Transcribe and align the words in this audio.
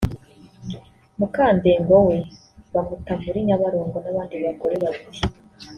Mukandengo 1.19 1.95
we 2.07 2.17
bamuta 2.73 3.13
muri 3.23 3.39
Nyabarongo 3.47 3.97
n’abandi 4.01 4.35
bagore 4.45 4.75
babiri 4.83 5.21